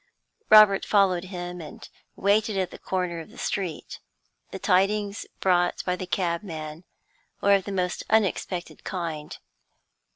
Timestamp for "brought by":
5.41-5.95